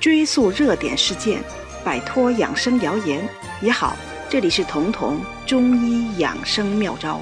[0.00, 1.44] 追溯热点事件，
[1.84, 3.28] 摆脱养生谣言
[3.60, 3.94] 也好。
[4.30, 7.20] 这里是彤彤中医养生妙招。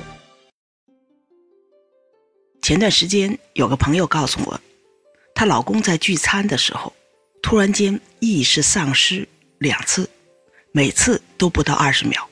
[2.63, 4.61] 前段时间有个朋友告诉我，
[5.35, 6.93] 她老公在聚餐的时候，
[7.43, 9.27] 突然间意识丧失
[9.59, 10.09] 两次，
[10.71, 12.29] 每次都不到二十秒，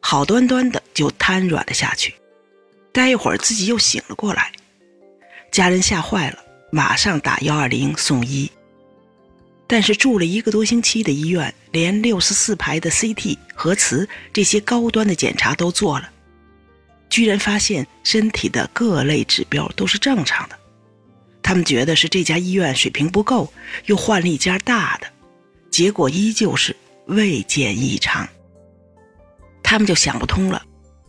[0.00, 2.14] 好端端的就瘫软了下去。
[2.90, 4.50] 待一会儿自己又醒了过来，
[5.52, 6.38] 家人吓坏了，
[6.72, 8.50] 马上打幺二零送医。
[9.72, 16.10] 但是住了一个多星期的医院，连六十四排的 CT、核磁这些高端的检查都做了，
[17.08, 20.58] 居然发现身体的各类指标都是正常的。
[21.42, 23.50] 他们觉得是这家医院水平不够，
[23.86, 25.06] 又换了一家大的，
[25.70, 28.28] 结果依旧是未见异常。
[29.62, 30.62] 他们就想不通了，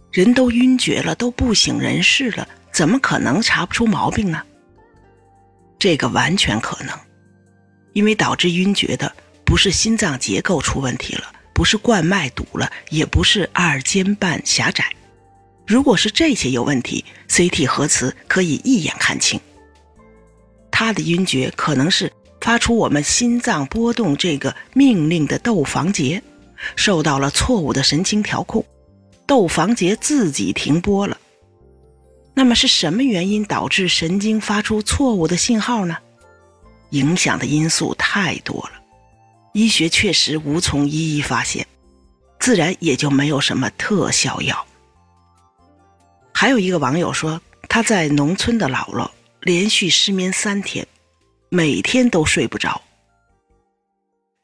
[0.10, 4.42] 人都晕厥了，都不省人事了，怎么可能查不出毛病呢？
[5.78, 6.98] 这个完全可能。
[7.94, 9.12] 因为导致晕厥的
[9.46, 14.86] 不是心脏结构出问题了，不是冠脉堵了，也不是二尖瓣狭窄。
[15.66, 19.40] 如果是这些有问题，CT 核磁可以一眼看清。
[20.70, 26.22] 他的晕厥可能是发出我们心脏波动这个命令的窦房结
[26.76, 28.66] 受到了错误的神经调控，
[29.26, 31.18] 窦房结自己停播了。
[32.34, 35.98] 那么是什么原因导致神经发出错误的信号呢？
[36.94, 38.82] 影响的因素太多了，
[39.54, 41.66] 医学确实无从一一发现，
[42.40, 44.66] 自然也就没有什么特效药。
[46.32, 49.10] 还有一个网友说，他在农村的姥姥
[49.42, 50.86] 连续失眠三天，
[51.50, 52.80] 每天都睡不着。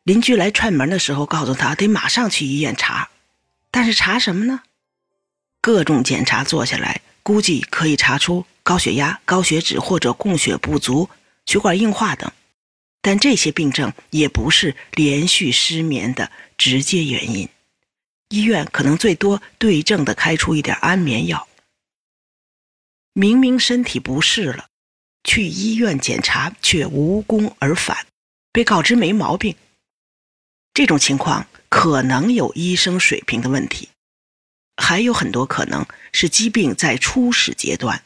[0.04, 3.10] 邻居来串门的时候，告诉他得马上去医院查，
[3.70, 4.62] 但是查什么呢？
[5.62, 11.08] 各种检查做下来，估计可以查出高血压、高血脂或者供血不足、
[11.46, 12.32] 血管硬化等。
[13.02, 17.48] 但这些病症也不是连续失眠的直接原因，
[18.30, 21.48] 医院可能最多对症的开出一点安眠药。
[23.14, 24.68] 明明身体不适了，
[25.24, 28.06] 去医院检查却无功而返，
[28.52, 29.56] 被告知没毛病。
[30.74, 33.90] 这种情况可能有医生水平的问题，
[34.78, 38.04] 还有很多可能是疾病在初始阶段，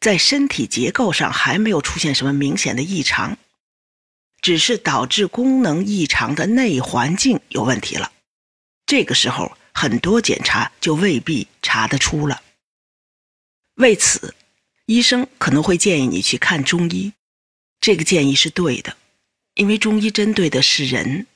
[0.00, 3.36] 在身体结构上还没有出现什么明显的异常。
[4.40, 8.12] 只是导致功能异常的内环境有问题了，
[8.86, 12.42] 这个时候很多检查就未必查得出了。
[13.74, 14.34] 为此，
[14.86, 17.12] 医生可能会建议你去看中医，
[17.80, 18.96] 这个建议是对的，
[19.54, 21.26] 因为中医针对的是人，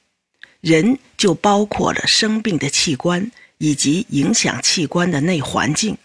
[0.61, 5.99] 人就包括了生病的器官以及影响器官的内环境，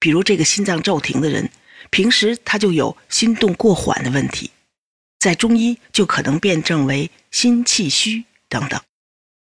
[0.00, 1.50] 比如这个心脏骤停的人，
[1.90, 4.50] 平时他就有心动过缓的问题。
[5.18, 8.80] 在中医就可能辩证为心气虚等等，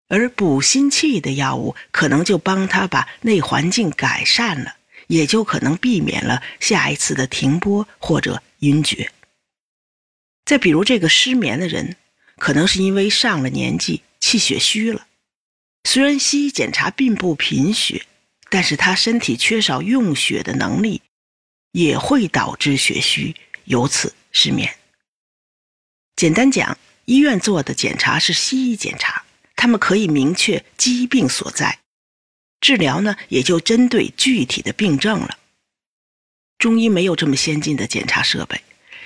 [0.08, 4.78] 而补心气的药物可能就帮他把内环境改善了，
[5.08, 9.12] 也就可能避免了下一次的停播或者晕厥。
[10.46, 11.98] 再比如这个失眠的人，
[12.38, 15.08] 可能是因为上了年纪气血虚了，
[15.84, 18.06] 虽然西医检查并不贫血，
[18.50, 21.02] 但是他身体缺少用血的能力，
[21.72, 23.36] 也会导致血虚，
[23.66, 24.74] 由此失眠。
[26.16, 31.80] 简单讲，医院做的检查是西医检查，他们可以明确疾病所在，
[32.62, 35.38] 治疗呢也就针对具体的病症了。
[36.58, 38.62] 中医没有这么先进的检查设备，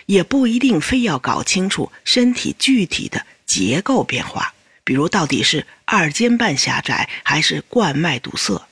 [0.06, 4.54] 也不一定非要搞清楚身体具体的结构变化，
[4.84, 8.68] 比如到底是二尖瓣狭窄还是冠脉堵塞，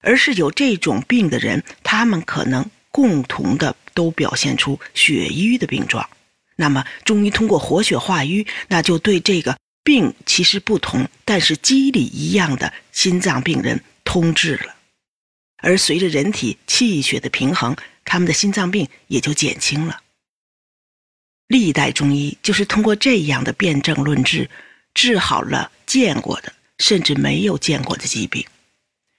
[0.00, 6.08] 而是有这种病的人，他们可能共同的都表现出血瘀的病状。
[6.62, 14.76] 那么，中医通过活血化瘀，那就对这个病其实不同，但是机理一样的心脏病人通治了。
[15.56, 17.74] 而随着人体气血的平衡，
[18.04, 20.02] 他们的心脏病也就减轻了。
[21.48, 24.48] 历代中医就是通过这样的辨证论治，
[24.94, 28.46] 治好了见过的甚至没有见过的疾病。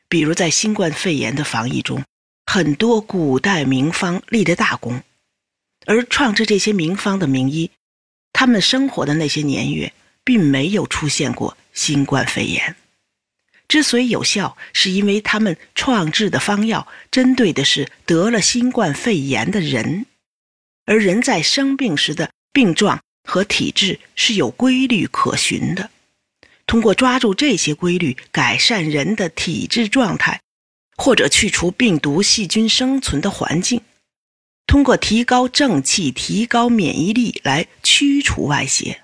[0.08, 2.02] 比如在新冠肺炎的防疫中，
[2.46, 5.04] 很多古代名方立的大功。
[5.86, 7.72] 而创制这些名方的名医，
[8.32, 9.94] 他们生活的那些年月，
[10.24, 12.76] 并没有出现过新冠肺炎。
[13.68, 20.06] 之所以有效，是因为他们创制的方药针对的是得了新冠肺炎的人，
[20.86, 25.90] 而人在生病时的病状和体质是有规律可循的。
[26.68, 30.42] 通过抓住这些规律，改善人的体质状态，
[30.98, 33.82] 或者去除病毒细菌生存的环境。
[34.66, 39.04] 通过提高正气、提高免疫力来驱除外邪，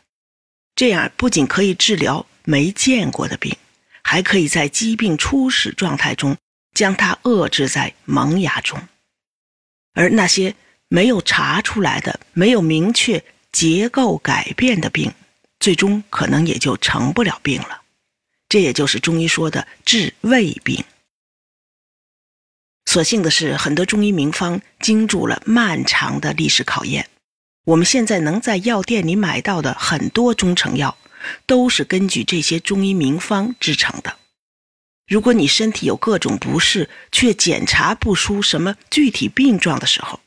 [0.76, 3.56] 这样不仅可以治疗没见过的病，
[4.02, 6.36] 还可以在疾病初始状态中
[6.74, 8.82] 将它遏制在萌芽中。
[9.94, 10.56] 而那些
[10.88, 15.14] 没有查出来的、没有明确结构改变的病，
[15.60, 17.82] 最终可能也就成不了病了。
[18.48, 20.84] 这也就是中医说的治未病。
[22.90, 27.08] 所幸的是，很多中医名方经住了漫长的历史考验。
[27.66, 30.98] 我们现在能在药店里买到的很多中成药，
[31.46, 34.18] 都是根据这些中医名方制成的。
[35.08, 40.20] 如果你身体有各种不适，却检查不出什么具体病状的时候，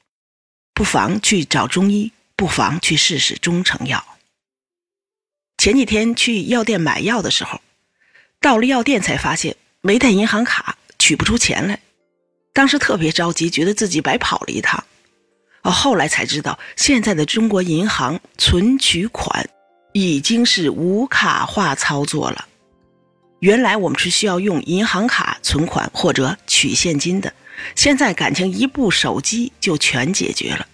[0.72, 4.06] 不妨去找中医，不妨去试试中成药。
[5.58, 7.60] 前几天去药店买药的时候，
[8.40, 11.80] 到了药店才发现没带银行卡，取不出钱来。
[12.52, 14.82] 当时特别着急，觉得自己白跑了一趟。
[15.62, 19.48] 哦，后来才知道，现在的中国银行存取款
[19.92, 22.46] 已经是无卡化操作了。
[23.40, 27.32] 原来我们是需要用银行卡存款或者取现金的，
[27.74, 30.66] 现在感情一部手机就全解决了。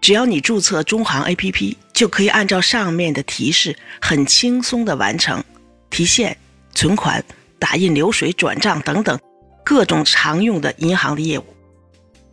[0.00, 5.42] 只要你注册中行 APP，就可以按照上面的提示，很轻松的完成
[5.90, 6.36] 提现、
[6.74, 7.24] 存款、
[7.58, 9.18] 打印流水、转账等等。
[9.64, 11.44] 各种常用的银行的业务，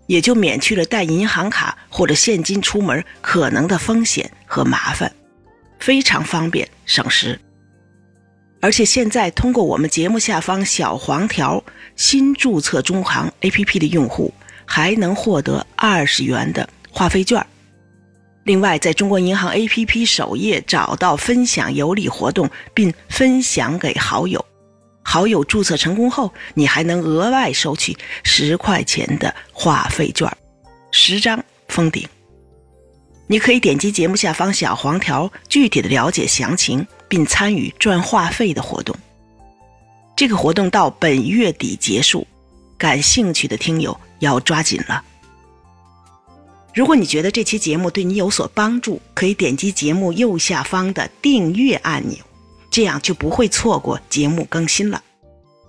[0.08, 5.12] 也就免去了带银行卡或者现金出门可能的风险和麻烦，
[5.80, 7.40] 非常方便省时。
[8.62, 11.64] 而且现在通过我们节目下方小黄条
[11.96, 14.34] 新注册中行 APP 的用户，
[14.66, 17.46] 还能获得二十元的话费券。
[18.44, 24.44] 另外，在中国银行 APP 首页找到分享有礼活动，并分享给好友。
[25.12, 30.32] 好友注册成功后，你还能额外收取十块钱的话费券，
[30.92, 32.08] 十张封顶。
[33.26, 38.96] 你可以点击节目下方小黄条，具体的了解详情，并参与赚话费的活动。
[40.16, 42.28] 这个活动到本月底结束，
[42.78, 45.04] 感兴趣的听友要抓紧了。
[46.76, 52.29] 如果你觉得这期节目对你有所帮助，可以点击节目右下方的订阅按钮。
[52.80, 55.04] 这样就不会错过节目更新了。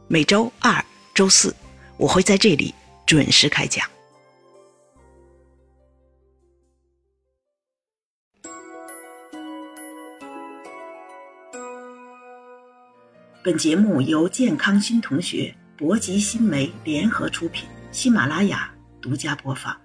[0.06, 1.52] 每周二、周四，
[1.96, 2.72] 我会在这里
[3.04, 3.84] 准时开讲。
[13.42, 18.72] 本节目由健康新同学、博吉新媒联合出品，喜马拉雅
[19.02, 19.76] 独家播放。